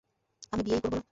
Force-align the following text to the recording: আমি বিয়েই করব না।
আমি 0.51 0.61
বিয়েই 0.63 0.81
করব 0.81 0.93
না। 0.93 0.99